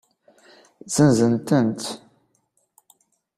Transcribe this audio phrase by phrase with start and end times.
[0.93, 1.83] Zenzen-tent?